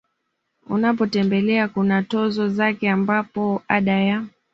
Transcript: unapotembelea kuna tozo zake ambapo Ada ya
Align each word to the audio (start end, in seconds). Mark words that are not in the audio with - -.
unapotembelea 0.69 1.67
kuna 1.67 2.03
tozo 2.03 2.47
zake 2.49 2.89
ambapo 2.89 3.63
Ada 3.67 3.99
ya 4.01 4.25